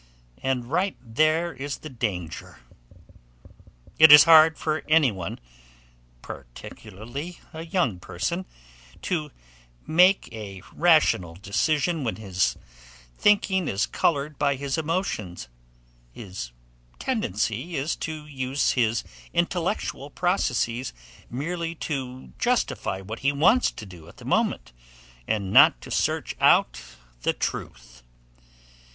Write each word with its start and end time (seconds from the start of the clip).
And 0.41 0.65
right 0.65 0.97
there 0.99 1.53
is 1.53 1.77
the 1.77 1.89
danger. 1.89 2.57
It 3.99 4.11
is 4.11 4.23
hard 4.23 4.57
for 4.57 4.81
anyone 4.89 5.37
particularly 6.23 7.39
a 7.53 7.65
young 7.67 7.99
person 7.99 8.47
to 9.03 9.29
make 9.85 10.27
a 10.33 10.63
rational 10.73 11.35
decision 11.35 12.03
when 12.03 12.15
his 12.15 12.57
thinking 13.15 13.67
is 13.67 13.85
colored 13.85 14.39
by 14.39 14.55
his 14.55 14.75
emotions; 14.75 15.49
his 16.11 16.49
tendency 16.97 17.75
is 17.75 17.95
to 17.97 18.25
use 18.25 18.71
his 18.71 19.03
intellectual 19.33 20.09
processes 20.09 20.93
merely 21.29 21.75
to 21.75 22.33
justify 22.39 23.01
what 23.01 23.19
he 23.19 23.31
wants 23.31 23.69
to 23.69 23.85
do 23.85 24.07
at 24.07 24.17
the 24.17 24.25
moment, 24.25 24.73
and 25.27 25.53
not 25.53 25.79
to 25.81 25.91
search 25.91 26.35
out 26.41 26.81
the 27.21 27.33
truth. 27.33 28.01